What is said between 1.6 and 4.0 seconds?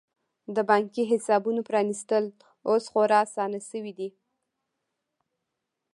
پرانیستل اوس خورا اسانه شوي